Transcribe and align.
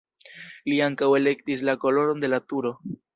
Li 0.71 0.79
ankaŭ 0.85 1.09
elektis 1.19 1.63
la 1.71 1.75
koloron 1.85 2.25
de 2.25 2.31
la 2.35 2.41
turo. 2.53 2.73